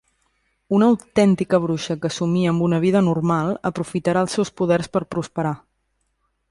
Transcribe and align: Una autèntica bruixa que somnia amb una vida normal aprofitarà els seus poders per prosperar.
Una 0.77 0.87
autèntica 0.93 1.59
bruixa 1.65 1.97
que 2.05 2.11
somnia 2.15 2.55
amb 2.55 2.65
una 2.69 2.81
vida 2.87 3.05
normal 3.11 3.55
aprofitarà 3.73 4.27
els 4.27 4.39
seus 4.39 4.55
poders 4.63 4.93
per 4.97 5.07
prosperar. 5.17 5.55